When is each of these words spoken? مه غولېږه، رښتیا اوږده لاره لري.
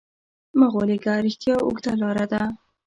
مه 0.57 0.67
غولېږه، 0.73 1.13
رښتیا 1.25 1.55
اوږده 1.61 1.91
لاره 2.01 2.25
لري. 2.31 2.49